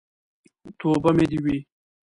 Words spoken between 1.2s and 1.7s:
دې وي.